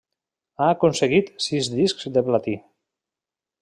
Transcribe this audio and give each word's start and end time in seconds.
Ha 0.63 0.69
aconseguit 0.75 1.31
sis 1.49 1.71
discs 1.77 2.11
de 2.19 2.27
platí. 2.31 2.61